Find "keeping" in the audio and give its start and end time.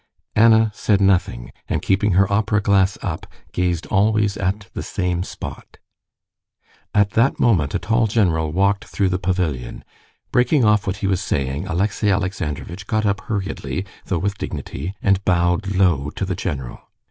1.79-2.13